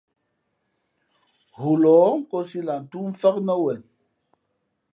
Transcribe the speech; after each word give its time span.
Hulǒh 1.57 2.09
nkōsī 2.21 2.59
lah 2.67 2.81
ntóó 2.83 3.07
fāk 3.19 3.35
nά 3.45 3.55
wen. 3.63 3.81